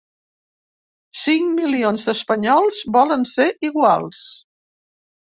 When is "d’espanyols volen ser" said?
2.07-3.45